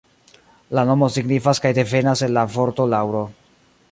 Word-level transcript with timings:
La 0.77 0.85
nomo 0.91 1.09
signifas 1.17 1.61
kaj 1.67 1.71
devenas 1.79 2.25
el 2.29 2.35
la 2.39 2.45
vorto 2.57 2.91
laŭro. 2.95 3.25